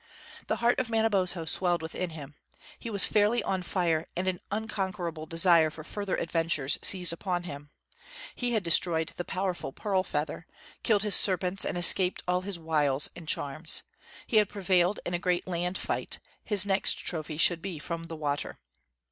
The 0.47 0.55
heart 0.55 0.79
of 0.79 0.89
Manabozho 0.89 1.45
swelled 1.45 1.83
within 1.83 2.09
him. 2.09 2.33
He 2.79 2.89
was 2.89 3.05
fairly 3.05 3.43
on 3.43 3.61
fire 3.61 4.07
and 4.15 4.27
an 4.27 4.39
unconquerable 4.49 5.27
desire 5.27 5.69
for 5.69 5.83
further 5.83 6.15
adventures 6.15 6.79
seized 6.81 7.13
upon 7.13 7.43
him. 7.43 7.69
He 8.33 8.53
had 8.53 8.63
destroyed 8.63 9.09
the 9.15 9.23
powerful 9.23 9.71
Pearl 9.71 10.01
Feather, 10.01 10.47
killed 10.81 11.03
his 11.03 11.13
serpents, 11.13 11.63
and 11.63 11.77
escaped 11.77 12.23
all 12.27 12.41
his 12.41 12.57
wiles 12.57 13.11
and 13.15 13.27
charms. 13.27 13.83
He 14.25 14.37
had 14.37 14.49
prevailed 14.49 14.99
in 15.05 15.13
a 15.13 15.19
great 15.19 15.45
land 15.45 15.77
fight, 15.77 16.17
his 16.43 16.65
next 16.65 16.93
trophy 16.95 17.37
should 17.37 17.61
be 17.61 17.77
from 17.77 18.05
the 18.05 18.15
water. 18.17 18.57